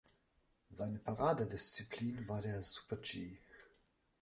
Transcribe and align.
Seine 0.71 0.97
Paradedisziplin 0.97 2.27
war 2.27 2.41
der 2.41 2.63
Super-G. 2.63 3.37